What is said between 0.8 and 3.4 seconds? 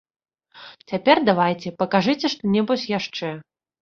Цяпер давайце, пакажыце што-небудзь яшчэ.